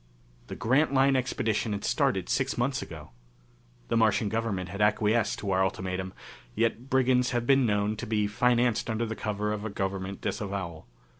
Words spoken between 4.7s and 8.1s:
acquiesced to our ultimatum, yet brigands have been known to